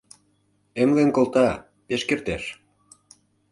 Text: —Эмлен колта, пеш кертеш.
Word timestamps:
—Эмлен 0.81 1.09
колта, 1.15 1.49
пеш 1.87 2.01
кертеш. 2.09 2.43